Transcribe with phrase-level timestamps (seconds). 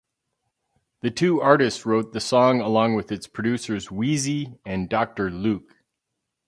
[1.01, 5.75] The two artists wrote the song along with its producers Wheezy and Doctor Luke.